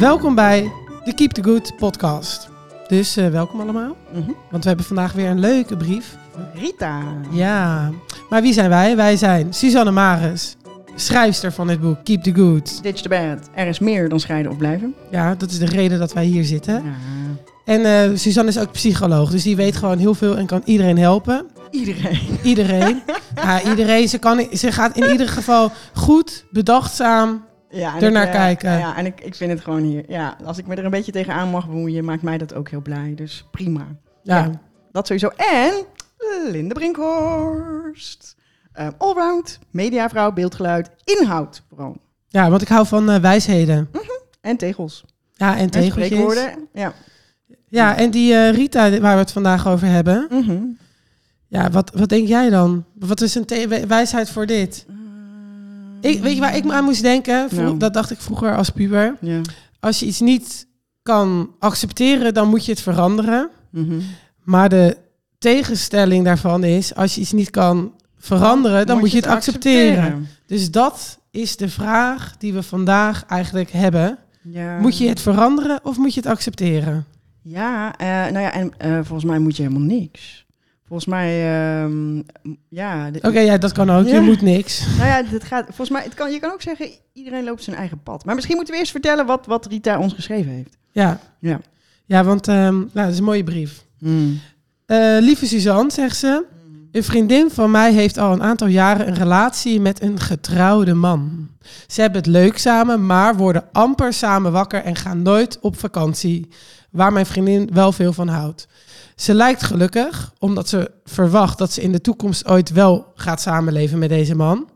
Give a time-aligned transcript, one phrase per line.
[0.00, 0.72] Welkom bij
[1.04, 2.48] de Keep the Good podcast.
[2.88, 4.30] Dus eh, welkom allemaal, Mhm.
[4.50, 6.16] want we hebben vandaag weer een leuke brief.
[6.54, 7.02] Rita.
[7.30, 7.90] Ja,
[8.30, 8.96] maar wie zijn wij?
[8.96, 10.56] Wij zijn Suzanne Maris,
[10.94, 12.82] schrijfster van het boek Keep the Good.
[12.82, 13.38] Ditch the bad.
[13.54, 14.94] Er is meer dan scheiden of blijven.
[15.10, 16.74] Ja, dat is de reden dat wij hier zitten.
[16.74, 16.82] Ja.
[17.64, 20.98] En eh, Suzanne is ook psycholoog, dus die weet gewoon heel veel en kan iedereen
[20.98, 21.46] helpen.
[21.70, 22.20] Iedereen.
[22.42, 23.02] Iedereen.
[23.42, 24.08] ja, iedereen.
[24.08, 27.48] Ze, kan, ze gaat in ieder geval goed, bedachtzaam.
[27.70, 28.78] Ja, en Ernaar ik, eh, kijken.
[28.78, 30.04] Ja, en ik, ik vind het gewoon hier.
[30.08, 32.80] Ja, als ik me er een beetje tegenaan mag bemoeien, maakt mij dat ook heel
[32.80, 33.12] blij.
[33.16, 33.86] Dus prima.
[34.22, 34.50] Ja, Ja.
[34.92, 35.28] Dat sowieso.
[35.36, 35.72] En
[36.50, 38.36] Linde Brinkhorst.
[38.72, 41.96] Eh, allround, mediavrouw, beeldgeluid, inhoud vooral.
[42.28, 43.90] ja want ik hou van eh, wijsheden.
[44.40, 45.04] En tegels.
[45.34, 46.06] Ja, en En tegeltjes.
[46.06, 46.68] spreekwoorden.
[46.72, 46.92] Ja.
[47.68, 50.26] Ja, en die Rita waar we het vandaag over hebben.
[50.30, 50.58] Mhm.
[51.46, 52.84] Ja, wat, wat denk jij dan?
[52.94, 53.46] Wat is een
[53.88, 54.86] wijsheid voor dit?
[56.00, 57.48] Ik, weet je waar ik me aan moest denken?
[57.50, 57.76] Nou.
[57.76, 59.16] Dat dacht ik vroeger als puber.
[59.20, 59.40] Ja.
[59.80, 60.66] Als je iets niet
[61.02, 63.50] kan accepteren, dan moet je het veranderen.
[63.70, 64.00] Mhm.
[64.42, 64.96] Maar de
[65.38, 70.28] tegenstelling daarvan is, als je iets niet kan veranderen, dan moet je het accepteren.
[70.46, 74.18] Dus dat is de vraag die we vandaag eigenlijk hebben.
[74.42, 74.78] Ja.
[74.78, 77.04] Moet je het veranderen of moet je het accepteren?
[77.42, 80.46] Ja, eh, nou ja, en eh, volgens mij moet je helemaal niks.
[80.90, 81.30] Volgens mij,
[81.82, 82.22] ehm,
[82.68, 83.10] ja.
[83.20, 84.06] Oké, ja, dat kan ook.
[84.06, 84.14] Ja.
[84.14, 84.86] Je moet niks.
[84.98, 87.76] Nou ja, dit gaat, volgens mij, het kan, je kan ook zeggen, iedereen loopt zijn
[87.76, 88.24] eigen pad.
[88.24, 90.76] Maar misschien moeten we eerst vertellen wat, wat Rita ons geschreven heeft.
[90.92, 91.60] Ja, Ja.
[92.04, 93.84] ja want ehm, nou, dat is een mooie brief.
[94.86, 96.44] Eh, lieve Suzanne, zegt ze.
[96.92, 101.48] Een vriendin van mij heeft al een aantal jaren een relatie met een getrouwde man.
[101.86, 106.48] Ze hebben het leuk samen, maar worden amper samen wakker en gaan nooit op vakantie.
[106.90, 108.68] Waar mijn vriendin wel veel van houdt.
[109.20, 113.98] Ze lijkt gelukkig, omdat ze verwacht dat ze in de toekomst ooit wel gaat samenleven
[113.98, 114.68] met deze man.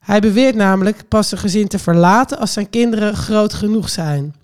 [0.00, 4.34] Hij beweert namelijk pas zijn gezin te verlaten als zijn kinderen groot genoeg zijn.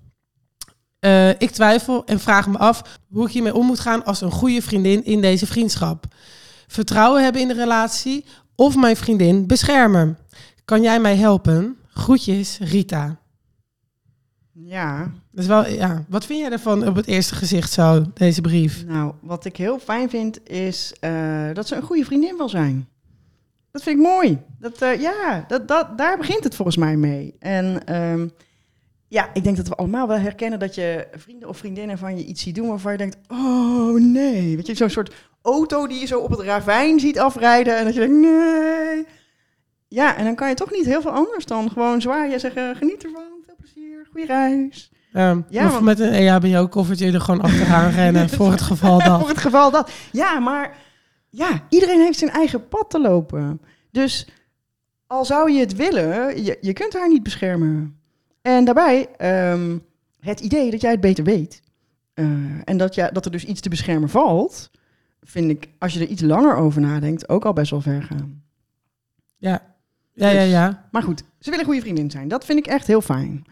[0.98, 4.30] Eh, ik twijfel en vraag me af hoe ik hiermee om moet gaan als een
[4.30, 6.04] goede vriendin in deze vriendschap.
[6.66, 10.18] Vertrouwen hebben in de relatie of mijn vriendin beschermen.
[10.64, 11.76] Kan jij mij helpen?
[11.88, 13.18] Groetjes, Rita.
[14.64, 16.04] Ja, is wel, ja.
[16.08, 18.84] Wat vind jij ervan op het eerste gezicht zo, deze brief?
[18.86, 22.88] nou, wat ik heel fijn vind is eh, dat ze een goede vriendin wil zijn.
[23.70, 24.38] Dat vind ik mooi.
[24.58, 27.34] Dat, eh, ja, dat, dat, daar begint het volgens mij mee.
[27.38, 28.28] En ehm,
[29.08, 32.24] ja, ik denk dat we allemaal wel herkennen dat je vrienden of vriendinnen van je
[32.24, 34.56] iets ziet doen waarvan je denkt, oh nee.
[34.56, 37.94] Weet je, zo'n soort auto die je zo op het ravijn ziet afrijden en dat
[37.94, 39.06] je denkt, nee.
[39.88, 42.76] Ja, en dan kan je toch niet heel veel anders dan gewoon zwaar je zeggen,
[42.76, 43.29] geniet ervan,
[44.02, 44.90] plezier, goede reis.
[45.12, 49.08] Ehm, Ja, of want- met een EHBO-koffertje er gewoon achteraan rennen voor het geval Voor
[49.18, 49.28] dat.
[49.28, 49.90] het geval dat.
[50.12, 50.76] Ja, maar
[51.28, 53.60] ja, iedereen heeft zijn eigen pad te lopen.
[53.90, 54.28] Dus
[55.06, 57.96] al zou je het willen, je, je kunt haar niet beschermen.
[58.42, 59.78] En daarbij ehm,
[60.20, 61.62] het idee dat jij het beter weet.
[62.14, 62.24] eh,
[62.64, 64.70] en dat, ja, dat er dus iets te beschermen valt,
[65.22, 68.42] vind ik, als je er iets langer over nadenkt, ook al best wel ver gaan.
[69.38, 69.62] Ja,
[70.12, 70.40] ja, ja.
[70.42, 70.88] ja.
[70.90, 72.28] Maar goed, ze willen goede vriendin zijn.
[72.28, 73.44] Dat vind ik echt heel fijn.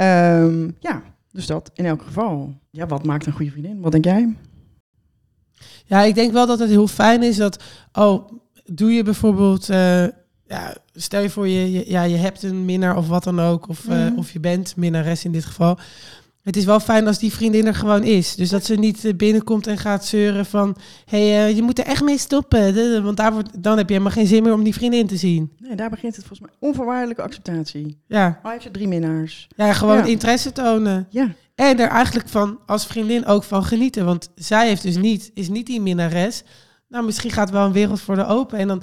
[0.00, 1.02] Ehm, ja,
[1.32, 2.54] dus dat in elk geval.
[2.70, 3.80] Ja, wat maakt een goede vriendin?
[3.80, 4.36] Wat denk jij?
[5.84, 7.62] Ja, ik denk wel dat het heel fijn is dat,
[7.92, 8.28] oh,
[8.64, 10.04] doe je bijvoorbeeld, eh,
[10.46, 13.68] ja, stel je voor je, je, ja, je hebt een minnaar of wat dan ook,
[13.68, 14.16] of, eh, Mhm.
[14.18, 15.78] of je bent minnares in dit geval.
[16.42, 18.34] Het is wel fijn als die vriendin er gewoon is.
[18.34, 21.78] Dus dat ze niet eh, binnenkomt en gaat zeuren van, hé, hey, eh, je moet
[21.78, 23.02] er echt mee stoppen.
[23.04, 25.52] Want daar wordt, dan heb je helemaal geen zin meer om die vriendin te zien.
[25.58, 26.68] Nee, daar begint het volgens mij.
[26.68, 27.98] Onvoorwaardelijke acceptatie.
[28.06, 29.48] Ja, Hij heeft ze drie minnaars.
[29.56, 30.04] ja gewoon Ja.
[30.04, 31.06] interesse tonen.
[31.10, 31.28] Ja.
[31.54, 34.04] En er eigenlijk van als vriendin ook van genieten.
[34.04, 36.42] Want zij heeft dus niet, is niet die minnares.
[36.88, 38.58] Nou, misschien gaat wel een wereld voor de open.
[38.58, 38.82] En dan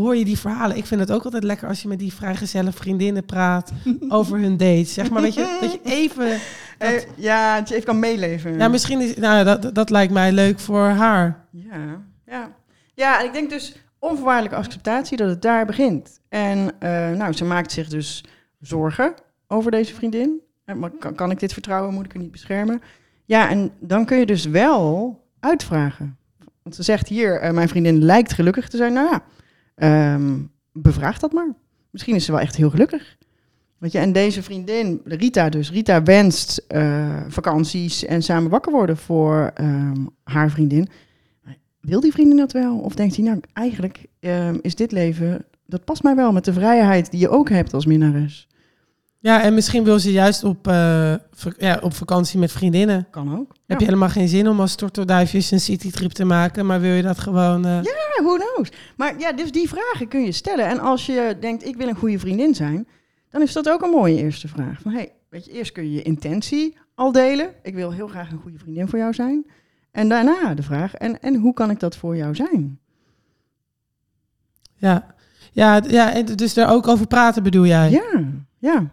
[0.00, 0.76] hoor je die verhalen.
[0.76, 3.72] Ik vind het ook altijd lekker als je met die vrijgezelle vriendinnen praat
[4.08, 4.94] over hun dates.
[4.94, 6.28] Zeg maar, weet je, dat je even...
[6.78, 8.58] Dat, Eh, ja, dat je even kan meeleven.
[8.58, 9.14] ja, misschien is...
[9.16, 11.44] Nou, dat, dat lijkt mij leuk voor haar.
[11.50, 11.76] Ja,
[12.26, 12.50] ja.
[12.94, 16.20] Ja, en ik denk dus onvoorwaardelijke acceptatie dat het daar begint.
[16.28, 18.24] En eh, nou, ze maakt zich dus
[18.60, 19.14] zorgen
[19.48, 20.40] over deze vriendin.
[20.64, 21.94] Eh, Maar kan, kan ik dit vertrouwen?
[21.94, 22.82] Moet ik haar niet beschermen?
[23.24, 26.16] Ja, en dan kun je dus wel uitvragen.
[26.62, 28.92] Want ze zegt hier, mijn vriendin lijkt gelukkig te zijn.
[28.92, 29.22] Nou ja,
[29.80, 30.38] ehm,
[30.72, 31.54] bevraag dat maar.
[31.90, 33.16] Misschien is ze wel echt heel gelukkig.
[33.78, 38.96] Weet je, en deze vriendin, Rita dus, Rita wenst eh, vakanties en samen wakker worden
[38.96, 40.88] voor ehm, haar vriendin.
[41.80, 42.78] Wil die vriendin dat wel?
[42.78, 46.52] Of denkt hij, nou eigenlijk ehm, is dit leven, dat past mij wel met de
[46.52, 48.48] vrijheid die je ook hebt als minnares.
[49.22, 51.14] Ja, en misschien wil ze juist op, eh,
[51.58, 53.06] ja, op vakantie met vriendinnen.
[53.10, 53.54] Kan ook.
[53.66, 56.66] Heb je helemaal geen zin om als tortelduifjes een citytrip te maken.
[56.66, 57.64] Maar wil je dat gewoon...
[57.64, 58.70] eh, Ja, who knows?
[58.96, 60.66] Maar ja, dus die vragen kun je stellen.
[60.66, 62.88] En als je denkt, ik wil een goede vriendin zijn,
[63.30, 64.80] dan is dat ook een mooie eerste vraag.
[64.80, 67.50] Van, hey, weet je, eerst kun je je intentie al delen.
[67.62, 69.46] Ik wil heel graag een goede vriendin voor jou zijn.
[69.90, 72.78] En daarna de vraag, en, en hoe kan ik dat voor jou zijn?
[74.74, 75.14] Ja,
[75.52, 77.90] ja, ja en dus daar ook over praten bedoel jij?
[77.90, 78.24] Ja,
[78.58, 78.90] ja.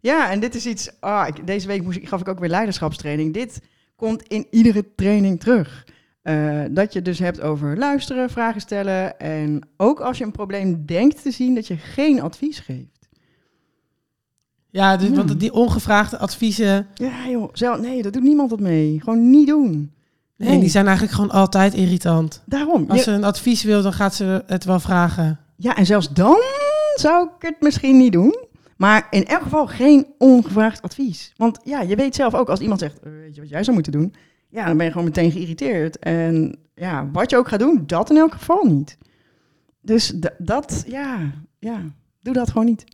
[0.00, 0.90] Ja, en dit is iets.
[1.00, 3.34] Ah, ik, deze week moest gaf ik ook weer leiderschapstraining.
[3.34, 3.60] Dit
[3.96, 5.86] komt in iedere training terug.
[6.22, 9.18] Uh, dat je dus hebt over luisteren, vragen stellen.
[9.18, 13.08] En ook als je een probleem denkt te zien, dat je geen advies geeft.
[14.70, 16.86] Ja, dus, want die ongevraagde adviezen.
[16.94, 17.48] Ja, joh.
[17.52, 19.00] Zelf, nee, dat doet niemand wat mee.
[19.00, 19.92] Gewoon niet doen.
[20.36, 22.42] Nee, die zijn eigenlijk gewoon altijd irritant.
[22.46, 22.84] Daarom.
[22.88, 25.40] Als ze een advies wil, dan gaat ze het wel vragen.
[25.56, 26.40] Ja, en zelfs dan
[26.94, 28.48] zou ik het misschien niet doen.
[28.80, 31.32] Maar in elk geval geen ongevraagd advies.
[31.36, 33.74] Want ja, je weet zelf ook, als iemand zegt, eh, weet je wat jij zou
[33.74, 34.14] moeten doen?
[34.48, 35.98] Ja, dan ben je gewoon meteen geïrriteerd.
[35.98, 38.98] En ja, wat je ook gaat doen, dat in elk geval niet.
[39.80, 41.80] Dus dat, ja, ja,
[42.20, 42.84] doe dat gewoon niet.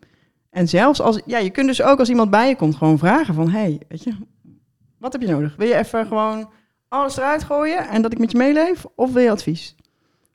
[0.50, 3.34] En zelfs als, ja, je kunt dus ook als iemand bij je komt gewoon vragen
[3.34, 4.12] van, hey, weet je,
[4.98, 5.56] wat heb je nodig?
[5.56, 6.50] Wil je even gewoon
[6.88, 8.84] alles eruit gooien en dat ik met je meeleef?
[8.94, 9.74] Of wil je advies?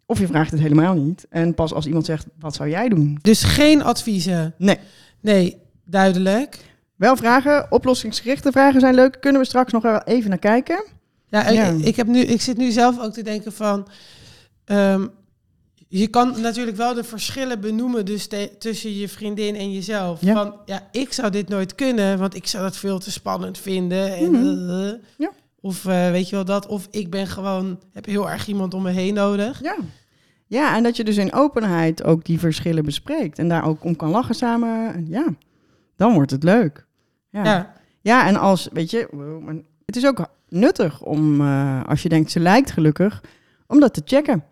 [0.05, 1.25] Of je vraagt het helemaal niet.
[1.29, 3.19] En pas als iemand zegt, wat zou jij doen?
[3.21, 4.53] Dus geen adviezen?
[4.57, 4.77] Nee.
[5.21, 6.59] Nee, duidelijk.
[6.95, 9.17] Wel vragen, oplossingsgerichte vragen zijn leuk.
[9.19, 10.83] Kunnen we straks nog wel even naar kijken?
[11.27, 13.87] Ja, Ik, ik, heb nu, ik zit nu zelf ook te denken van...
[14.65, 15.07] Ehm,
[15.87, 18.27] je kan natuurlijk wel de verschillen benoemen dus
[18.59, 20.21] tussen je vriendin en jezelf.
[20.21, 20.33] Ja.
[20.33, 24.15] Van, ja, ik zou dit nooit kunnen, want ik zou dat veel te spannend vinden.
[24.15, 24.95] En, mhm.
[25.17, 25.31] ja.
[25.61, 28.81] Of uh, weet je wel dat, of ik ben gewoon, heb heel erg iemand om
[28.81, 29.61] me heen nodig.
[29.61, 29.75] Ja.
[30.51, 33.95] Ja, en dat je dus in openheid ook die verschillen bespreekt en daar ook om
[33.95, 35.05] kan lachen samen.
[35.07, 35.25] Ja,
[35.95, 36.85] dan wordt het leuk.
[37.29, 37.73] Ja, ja.
[38.01, 39.07] ja en als, weet je,
[39.85, 43.23] het is ook nuttig om, uh, als je denkt ze lijkt gelukkig,
[43.67, 44.43] om dat te checken.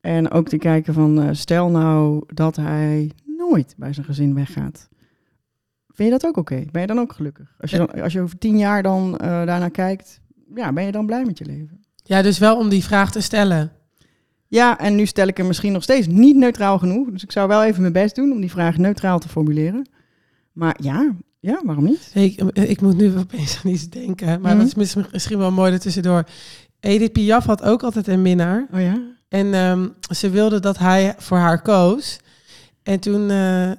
[0.00, 4.88] En ook te kijken van, uh, stel nou dat hij nooit bij zijn gezin weggaat.
[5.88, 6.64] Vind je dat ook oké?
[6.70, 7.54] Ben je dan ook gelukkig?
[7.60, 10.20] Als je, dan, als je over tien jaar dan uh, daarnaar kijkt,
[10.54, 11.80] ja, ben je dan blij met je leven?
[11.96, 13.72] Ja, dus wel om die vraag te stellen.
[14.52, 17.10] Ja, en nu stel ik hem misschien nog steeds niet neutraal genoeg.
[17.10, 19.88] Dus ik zou wel even mijn best doen om die vraag neutraal te formuleren.
[20.52, 22.10] Maar ja, ja waarom niet?
[22.14, 24.40] Ik, ik moet nu opeens aan iets denken.
[24.40, 26.24] Maar dat is misschien wel mooi ertussendoor.
[26.80, 28.66] Edith Piaf had ook altijd een minnaar.
[28.72, 29.02] Oh ja?
[29.28, 32.18] En um, ze wilde dat hij voor haar koos.
[32.82, 33.70] En toen uh,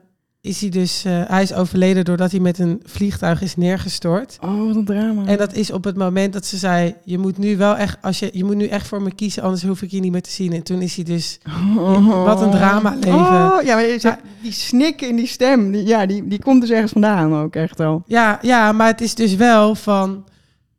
[0.44, 4.38] is hij dus, uh, hij is overleden doordat hij met een vliegtuig is neergestort.
[4.42, 5.25] Oh, wat een drama.
[5.25, 8.19] En dat is op het moment dat ze zei, je moet nu wel echt, als
[8.19, 10.30] je, je moet nu echt voor me kiezen, anders hoef ik je niet meer te
[10.30, 10.54] zien.
[10.54, 11.40] En toen is hij dus,
[11.78, 12.24] oh.
[12.30, 13.13] wat een drama leven.
[13.13, 16.92] Oh, ja, maar, die snik in die stem, die, ja, die, die komt dus ergens
[16.92, 18.04] vandaan ook echt wel.
[18.06, 20.25] Ja, ja, maar het is dus wel van,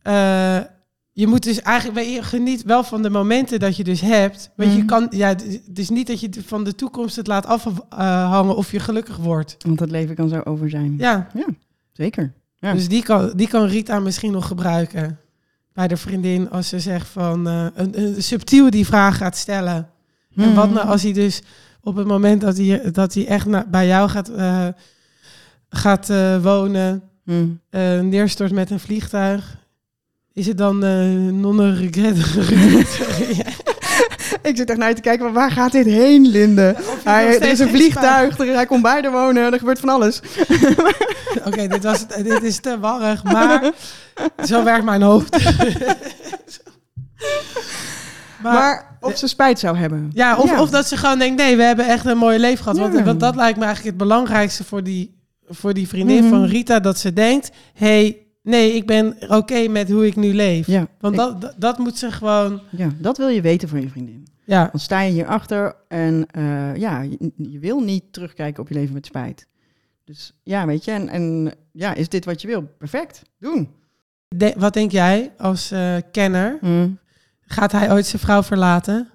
[0.03, 0.59] uh,
[1.17, 4.51] je moet dus eigenlijk, je geniet wel van de momenten dat je dus hebt.
[4.57, 4.87] Want je mhm.
[4.87, 8.81] kan, ja, het is niet dat je van de toekomst het laat afhangen of je
[8.81, 9.57] gelukkig wordt.
[9.67, 10.95] Want het leven kan zo over zijn.
[10.99, 11.29] Ja.
[11.35, 11.47] Ja,
[11.93, 12.33] zeker.
[12.59, 12.73] Ja.
[12.73, 15.19] Dus die kan, die kan Rita misschien nog gebruiken
[15.73, 19.89] bij de vriendin als ze zegt van uh, een, een, subtiel die vraag gaat stellen.
[20.37, 20.75] En wat mhm.
[20.75, 21.43] nou als hij dus
[21.81, 24.69] op het moment dat hij, dat hij echt naar, bij jou gaat, uh,
[25.69, 27.61] gaat uh, wonen, mm.
[28.09, 29.63] neerstort met een vliegtuig
[30.35, 32.17] is het dan uh, non-regret?
[34.49, 36.77] ik zit echt naar je te kijken, maar waar gaat dit heen, Linde?
[37.05, 40.21] hij, er is een vliegtuig, er, hij komt bij de wonen, er gebeurt van alles.
[41.47, 43.73] Oké, dit dit, dit is te warrig, maar
[44.45, 45.37] zo werkt mijn hoofd.
[48.43, 50.11] maar, maar, of ze spijt zou hebben.
[50.15, 52.79] Ja of, of dat ze gewoon denkt, nee, we hebben echt een mooie leven gehad.
[52.79, 56.29] Want, want dat lijkt me eigenlijk het belangrijkste voor die, voor die vriendin mhm.
[56.29, 60.67] van Rita, dat ze denkt, hey, Nee, ik ben oké met hoe ik nu leef.
[60.67, 62.61] Ja, Want dat, dat, moet ze gewoon...
[62.71, 64.27] Ja, dat wil je weten van je vriendin.
[64.45, 64.69] Ja.
[64.71, 68.95] Dan sta je hierachter en uh, ja, je, je, wil niet terugkijken op je leven
[68.95, 69.47] met spijt.
[70.05, 72.63] Dus ja, weet je, en, en ja, is dit wat je wil?
[72.79, 73.69] Perfect, doen.
[74.57, 76.59] wat denk jij als uh, kenner?
[76.61, 76.99] Mm.
[77.41, 79.11] Gaat hij ooit zijn vrouw verlaten?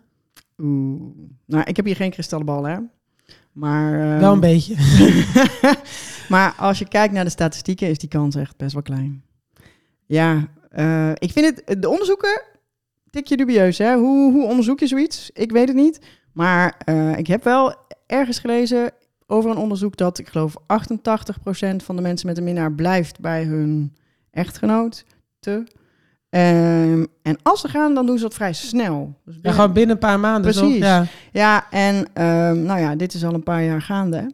[0.58, 1.02] Oeh.
[1.46, 2.78] Nou, ik heb hier geen kristallenbal, hè.
[3.52, 4.76] Maar, uh, Wel een beetje.
[6.30, 9.24] Maar als je kijkt naar de statistieken, is die kans echt best wel klein.
[10.06, 12.42] Ja, uh, ik vind het, de onderzoeken,
[13.10, 13.78] tikje dubieus.
[13.78, 13.96] Hè?
[13.96, 15.30] Hoe, hoe onderzoek je zoiets?
[15.34, 16.00] Ik weet het niet.
[16.34, 18.92] Maar uh, ik heb wel ergens gelezen
[19.28, 20.66] over een onderzoek dat, ik geloof, 88%
[21.84, 23.96] van de mensen met een minnaar blijft bij hun
[24.32, 25.06] echtgenoot.
[25.40, 25.64] Te.
[26.30, 29.20] Um, en als ze gaan, dan doen ze dat vrij snel.
[29.26, 30.52] Dus ja, gewoon binnen een paar maanden.
[30.52, 30.78] Precies.
[30.78, 31.06] Ja.
[31.32, 34.32] ja, en um, nou ja, dit is al een paar jaar gaande.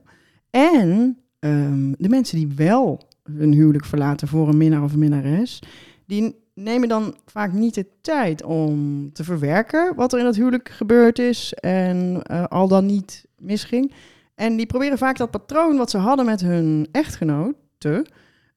[0.50, 5.62] En um, de mensen die wel hun huwelijk verlaten voor een minnaar of een minnares,
[6.06, 10.70] die nemen dan vaak niet de tijd om te verwerken wat er in dat huwelijk
[10.70, 13.94] gebeurd is en uh, al dan niet misging.
[14.36, 18.06] En die proberen vaak dat patroon wat ze hadden met hun echtgenote...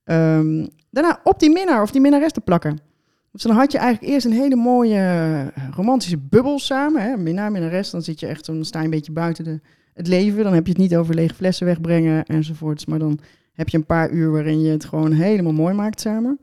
[0.04, 2.78] ehm, daarna op die minnaar of die minnares te plakken.
[3.32, 4.96] Dus dan had je eigenlijk eerst een hele mooie
[5.54, 7.02] eh, romantische bubbel samen.
[7.02, 7.16] Hè?
[7.16, 9.60] Minnaar, minnares, dan zit je echt, dan sta je een beetje buiten de,
[9.98, 10.44] het leven.
[10.44, 12.86] Dan heb je het niet over lege flessen wegbrengen enzovoorts.
[12.86, 13.18] Maar dan
[13.52, 16.40] heb je een paar uur waarin je het gewoon helemaal mooi maakt samen.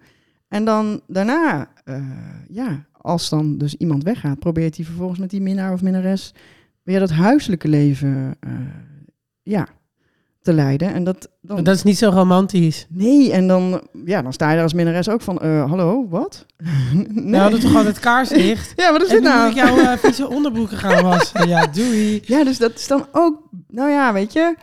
[0.48, 2.04] En dan daarna, eh,
[2.50, 6.34] ja, als dan dus iemand weggaat, probeert hij vervolgens met die minnaar of minnares
[6.84, 8.52] weer dat huiselijke leven eh,
[9.44, 9.68] ja,
[10.46, 10.94] te leiden.
[10.94, 12.88] En dat, dan, Dat is niet zo romantisch.
[12.90, 16.46] Nee, en dan, ja, dan sta je daar als minnares ook van, eh, hallo, wat?
[17.10, 17.32] nee.
[17.32, 18.74] We hadden toch altijd kaarslicht?
[18.76, 19.50] Ja, wat is dit nou?
[19.50, 21.48] ik jouw uh, vieze onderbroeken gaan wassen.
[21.56, 22.22] Ja, doei.
[22.26, 24.56] Ja, dus dat is dan ook, nou ja, weet je,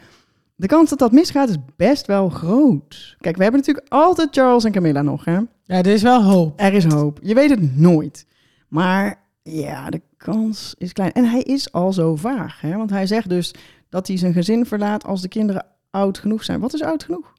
[0.56, 3.16] de kans dat dat misgaat is best wel groot.
[3.20, 5.38] Kijk, we hebben natuurlijk altijd Charles en Camilla nog, hè?
[5.64, 6.60] Ja, er is wel hoop.
[6.60, 7.18] Er is hoop.
[7.22, 8.26] Je weet het nooit.
[8.68, 11.12] Maar ja, de kans is klein.
[11.12, 12.76] En hij is al zo vaag, hè?
[12.76, 13.54] Want hij zegt dus
[13.88, 16.60] dat hij zijn gezin verlaat als de kinderen oud genoeg zijn.
[16.60, 17.32] Wat is oud genoeg?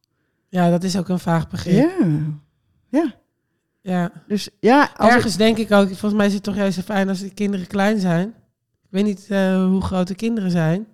[0.49, 1.91] Ja, dat is ook een vaag begrip.
[1.99, 2.07] Ja.
[2.89, 3.13] Ja.
[3.81, 4.11] Ja.
[4.27, 6.81] Dus ja, als ik- Ergens denk ik ook, volgens mij is het toch juist zo
[6.81, 8.27] fijn als de kinderen klein zijn.
[8.83, 10.85] Ik weet niet eh, hoe groot de kinderen zijn.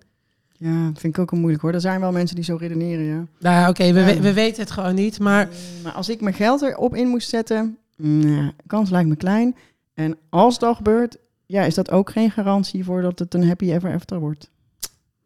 [0.52, 1.72] Ja, vind ik ook wel moeilijk hoor.
[1.72, 3.24] Er zijn wel mensen die zo redeneren, ja.
[3.38, 4.06] Nou ja, oké, we, Ja.
[4.06, 5.18] we, we weten het gewoon niet.
[5.18, 5.48] Maar
[5.82, 9.56] Maar als ik mijn geld erop in moest zetten, nou, kans lijkt me klein.
[9.94, 13.72] En als dat gebeurt, ja, is dat ook geen garantie voor dat het een happy
[13.72, 14.50] ever after wordt.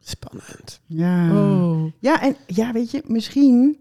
[0.09, 0.81] Spannend.
[0.87, 1.31] Ja.
[1.33, 1.93] Oh.
[1.99, 3.81] Ja, en ja, weet je, misschien,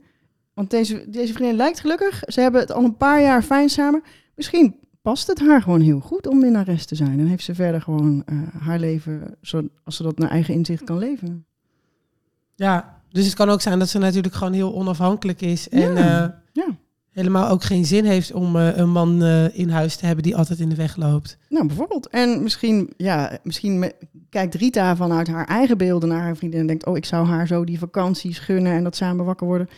[0.53, 2.24] want deze, deze vriendin lijkt gelukkig.
[2.27, 4.03] Ze hebben het al een paar jaar fijn samen.
[4.36, 7.20] Misschien past het haar gewoon heel goed om minnares te zijn.
[7.20, 10.84] En heeft ze verder gewoon eh, haar leven, zo, als ze dat naar eigen inzicht
[10.84, 11.46] kan leven.
[12.56, 15.70] Ja, dus het kan ook zijn dat ze natuurlijk gewoon heel onafhankelijk is.
[15.70, 15.88] En Ja.
[15.89, 16.42] eh, Ja.
[17.13, 20.36] Helemaal ook geen zin heeft om eh, een man eh, in huis te hebben die
[20.38, 21.38] altijd in de weg loopt.
[21.50, 22.08] Nou, bijvoorbeeld.
[22.10, 23.96] En misschien, ja, misschien me-
[24.29, 27.48] kijkt Rita vanuit haar eigen beelden naar haar vriendin en denkt, oh, ik zou haar
[27.48, 29.70] zo die vakanties gunnen en dat samen wakker worden.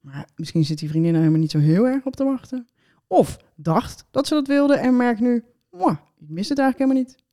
[0.00, 2.66] Maar misschien zit die vriendin er helemaal niet zo heel erg op te wachten.
[3.06, 7.02] Of dacht dat ze dat wilde en merkt nu, "Mwah, ik mis het eigenlijk helemaal
[7.02, 7.24] niet.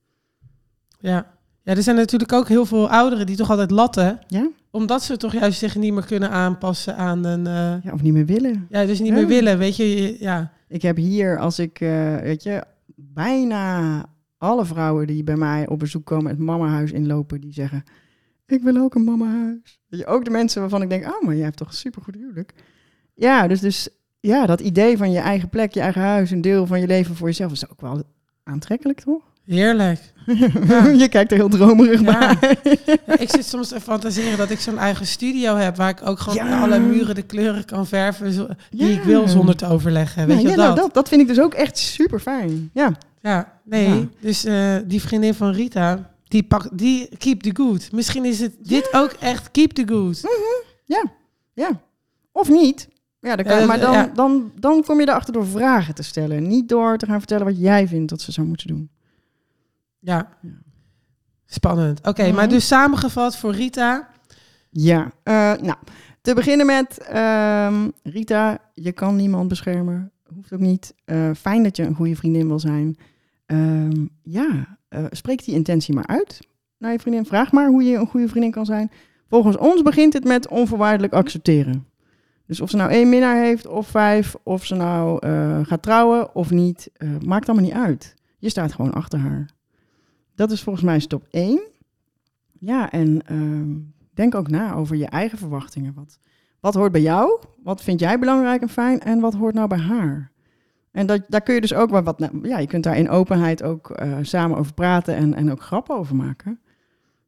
[1.00, 1.28] Ja.
[1.64, 4.20] ja, er zijn natuurlijk ook heel veel ouderen die toch altijd latten.
[4.28, 4.50] Ja?
[4.74, 7.48] Omdat ze toch juist zich niet meer kunnen aanpassen aan een...
[7.48, 8.66] eh, Ja, of niet meer willen.
[8.70, 9.14] ja, dus niet Ja.
[9.14, 10.16] meer willen, weet je.
[10.20, 12.64] Ja, Ik heb hier, als ik, eh, weet je,
[12.96, 14.06] bijna
[14.38, 17.84] alle vrouwen die bij mij op bezoek komen het mamahuis inlopen, die zeggen,
[18.46, 19.80] ik wil ook een mamahuis.
[19.88, 22.16] Weet je, ook de mensen waarvan ik denk, oh, maar jij hebt toch een supergoed
[22.16, 22.54] huwelijk.
[23.14, 23.90] Ja, dus, dus
[24.20, 27.16] ja, dat idee van je eigen plek, je eigen huis, een deel van je leven
[27.16, 28.04] voor jezelf, is ook wel
[28.44, 29.33] aantrekkelijk, toch?
[29.46, 30.12] Heerlijk.
[31.02, 32.36] je kijkt er heel dromerig Ja.
[32.40, 32.58] bij.
[32.86, 35.76] Ja, ik zit soms te fantaseren dat ik zo'n eigen studio heb...
[35.76, 36.62] waar ik ook gewoon Ja.
[36.62, 38.98] alle muren de kleuren kan verven die Ja.
[38.98, 40.28] ik wil zonder te overleggen.
[40.28, 40.86] Weet Ja, je ja, wel nou, dat?
[40.86, 40.94] dat?
[40.94, 42.70] Dat vind ik dus ook echt super fijn.
[42.74, 42.92] Ja.
[43.22, 43.88] Ja, nee.
[43.88, 44.08] Ja.
[44.20, 47.92] Dus eh, die vriendin van Rita, die pakt, die keep the good.
[47.92, 50.22] Misschien is het dit ook echt keep the good.
[51.56, 51.82] Ja.
[52.32, 52.88] Of niet.
[53.20, 54.12] Ja, dan kan, Ja, maar dan, ja.
[54.14, 56.48] dan, dan kom je erachter door vragen te stellen.
[56.48, 58.90] Niet door te gaan vertellen wat jij vindt dat ze zou moeten doen.
[60.04, 60.30] Ja.
[61.46, 62.08] Spannend.
[62.08, 62.36] Oké, Mhm.
[62.36, 64.10] maar dus samengevat voor Rita.
[64.70, 65.76] Ja, eh, nou,
[66.22, 70.12] te beginnen met ehm, Rita, je kan niemand beschermen.
[70.36, 70.94] Hoeft ook niet.
[71.06, 72.98] Eh, fijn dat je een goede vriendin wil zijn.
[73.46, 76.40] Ehm, ja, eh, spreek die intentie maar uit
[76.78, 77.26] naar je vriendin.
[77.26, 78.92] Vraag maar hoe je een goede vriendin kan zijn.
[79.30, 81.88] Volgens ons begint het met onvoorwaardelijk accepteren.
[82.46, 85.28] Dus of ze nou één minnaar heeft of vijf, of ze nou
[85.66, 86.90] gaat trouwen of niet,
[87.26, 88.16] maakt allemaal niet uit.
[88.38, 89.50] Je staat gewoon achter haar.
[90.36, 91.62] Dat is volgens mij stap één.
[92.60, 93.72] Ja, en ehm,
[94.14, 95.94] denk ook na over je eigen verwachtingen.
[95.94, 96.20] Wat,
[96.60, 97.42] wat hoort bij jou?
[97.64, 99.00] Wat vind jij belangrijk en fijn?
[99.00, 100.32] En wat hoort nou bij haar?
[100.92, 102.30] En dat, daar kun je dus ook wel wat...
[102.42, 105.96] Ja, je kunt daar in openheid ook eh, samen over praten en, en ook grappen
[105.96, 106.60] over maken.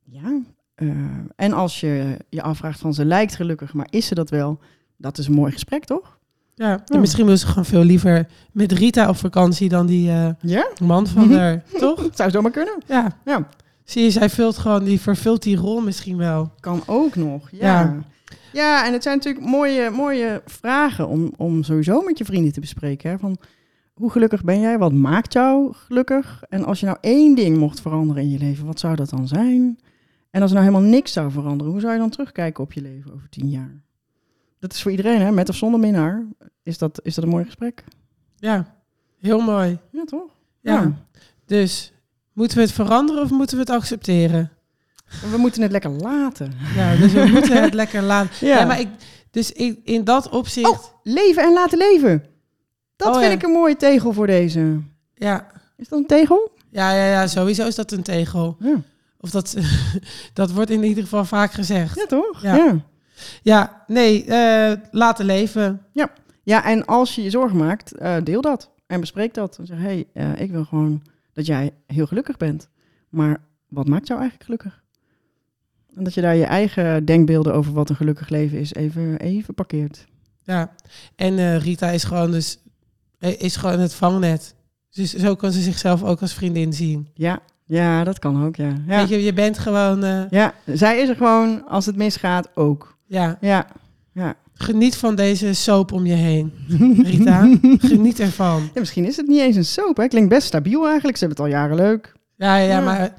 [0.04, 0.42] Ja,
[0.76, 0.90] eh,
[1.36, 4.60] en als je je afvraagt van ze lijkt gelukkig, maar is ze dat wel?
[4.98, 6.15] Dat is een mooi gesprek, toch?
[6.56, 7.00] Ja, en Ja.
[7.00, 11.08] misschien wil ze gewoon veel liever met Rita op vakantie dan die eh, Ja, man
[11.08, 11.38] van Mhm.
[11.38, 11.64] haar.
[11.80, 12.08] Toch?
[12.14, 12.78] zou zomaar kunnen.
[12.88, 13.18] Ja.
[13.26, 13.48] Ja.
[13.84, 16.52] Zie je, zij vult gewoon, die vervult die rol misschien wel.
[16.60, 17.60] Kan ook nog, ja.
[17.82, 17.96] Ja.
[18.54, 22.60] Ja, en het zijn natuurlijk mooie, mooie vragen om, om sowieso met je vrienden te
[22.60, 23.10] bespreken.
[23.10, 23.18] Hè?
[23.18, 23.38] Van,
[23.94, 24.78] hoe gelukkig ben jij?
[24.78, 26.44] Wat maakt jou gelukkig?
[26.50, 29.28] En als je nou één ding mocht veranderen in je leven, wat zou dat dan
[29.28, 29.80] zijn?
[30.32, 32.82] En als er nou helemaal niks zou veranderen, hoe zou je dan terugkijken op je
[32.82, 33.84] leven over tien jaar?
[34.66, 35.32] Dat is voor iedereen, hè?
[35.32, 36.26] met of zonder minnaar.
[36.64, 37.84] Is dat, is dat een mooi gesprek?
[38.38, 38.76] Ja,
[39.20, 39.78] heel mooi.
[39.92, 40.30] Ja, toch?
[40.62, 40.74] Ja.
[40.82, 40.92] Ja.
[41.46, 41.92] Dus
[42.34, 44.52] moeten we het veranderen of moeten we het accepteren?
[45.32, 46.54] We moeten het lekker laten.
[46.76, 48.48] Ja, dus we moeten het lekker laten.
[48.48, 48.66] Ja.
[48.66, 48.88] Maar ik,
[49.32, 52.24] dus in, in dat opzicht, Oh, leven en laten leven.
[52.96, 53.38] Dat Oh, vind ja.
[53.38, 54.82] ik een mooie tegel voor deze.
[55.14, 56.52] ja, Is dat een tegel?
[56.70, 58.56] ja, ja, ja, sowieso is dat een tegel.
[58.60, 58.76] Ja.
[59.20, 59.56] Of dat,
[60.34, 61.96] dat wordt in ieder geval vaak gezegd.
[61.96, 62.42] Ja, toch?
[62.42, 62.56] Ja.
[62.56, 62.76] ja.
[63.42, 65.82] Ja, nee, eh, laten leven.
[66.44, 68.72] Ja, en als je je zorgen maakt, eh, deel dat.
[68.88, 69.58] En bespreek dat.
[69.58, 71.04] En zeg, hé, hey, eh, ik wil gewoon
[71.34, 72.70] dat jij heel gelukkig bent.
[73.10, 73.38] Maar
[73.70, 74.84] wat maakt jou eigenlijk gelukkig?
[75.96, 79.54] En dat je daar je eigen denkbeelden over wat een gelukkig leven is, even, even
[79.54, 80.06] parkeert.
[80.44, 80.76] Ja,
[81.16, 82.60] en Rita is gewoon dus
[83.20, 84.56] is gewoon het vangnet.
[84.90, 87.10] Dus zo kan ze zichzelf ook als vriendin zien.
[87.14, 88.74] Ja, ja dat kan ook, ja.
[88.88, 92.48] Ja, Weet je, je bent gewoon, eh, ja zij is er gewoon als het misgaat
[92.56, 92.98] ook.
[93.08, 93.66] ja, Ja,
[94.14, 94.34] ja.
[94.54, 96.54] geniet van deze soap om je heen.
[97.04, 97.50] Rita,
[97.92, 98.62] geniet ervan.
[98.74, 99.98] Ja, misschien is het niet eens een soap.
[99.98, 100.08] Hè?
[100.08, 101.18] Klinkt best stabiel eigenlijk.
[101.18, 102.14] Ze hebben het al jaren leuk.
[102.38, 102.82] Ja, ja, Ja.
[102.82, 103.14] maar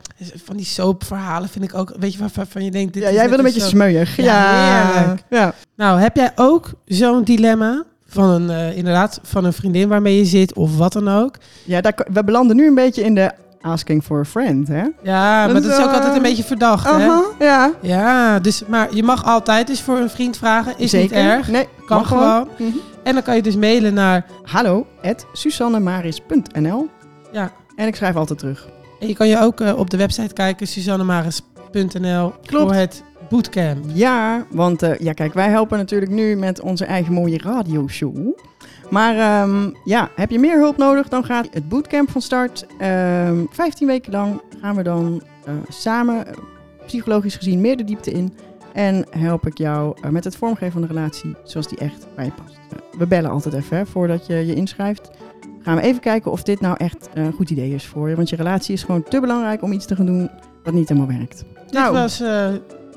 [0.45, 3.29] van die soapverhalen vind ik ook, weet je waarvan van je denkt, dit Ja, jij
[3.29, 3.71] wil een beetje soap.
[3.71, 4.17] smeuig.
[4.17, 5.23] Ja, Ja, heerlijk.
[5.31, 5.55] ja.
[5.77, 10.25] Nou, heb jij ook zo'n dilemma van een, eh, inderdaad, van een vriendin waarmee je
[10.25, 11.35] zit of wat dan ook?
[11.65, 13.31] ja daar, we belanden nu een beetje in de
[13.67, 14.85] asking for a friend, hè?
[15.03, 17.07] Ja, Dat maar dat is ook wel, altijd een eh, beetje verdacht, hè?
[17.45, 17.73] Ja.
[17.81, 20.75] Ja, dus, maar je mag altijd dus voor een vriend vragen.
[20.77, 21.17] Is Zeker.
[21.17, 21.49] niet erg.
[21.49, 22.49] Nee, Kan gewoon.
[22.59, 22.71] Mhm.
[23.03, 24.27] En dan kan je dus mailen naar...
[24.43, 26.89] Hallo, at susannemaris.nl.
[27.33, 28.69] Ja, En ik schrijf altijd terug.
[29.01, 33.85] en je kan je ook eh, op de website kijken, suzannemaris.nl, voor het bootcamp.
[33.93, 38.39] Ja, want eh, ja, kijk, wij helpen natuurlijk nu met onze eigen mooie radioshow.
[38.91, 42.67] Maar ehm, ja, heb je meer hulp nodig, dan gaat het bootcamp van start.
[42.79, 46.27] Ehm 15 weken lang gaan we dan eh, samen,
[46.87, 48.33] psychologisch gezien, meer de diepte in.
[48.73, 52.25] En help ik jou eh, met het vormgeven van de relatie zoals die echt bij
[52.25, 52.59] je past.
[52.71, 55.11] Eh, we bellen altijd even hè, voordat je je inschrijft.
[55.61, 58.17] Gaan we even kijken of dit nou echt een goed idee is voor je.
[58.17, 60.31] Want je relatie is gewoon te belangrijk om iets te gaan doen
[60.65, 61.45] wat niet helemaal werkt.
[61.67, 62.49] Dit was eh,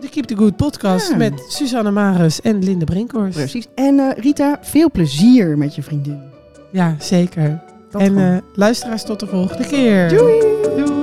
[0.01, 1.15] de Keep the Good podcast Ja.
[1.17, 3.37] met Suzanne Maris en Linde Brinkhorst.
[3.37, 3.67] Precies.
[3.75, 6.19] En eh, Rita, veel plezier met je vriendin.
[6.71, 7.61] Ja, zeker.
[7.91, 10.09] Dat en eh, luisteraars tot de volgende keer.
[10.09, 10.39] Doei!
[10.75, 10.98] Doei!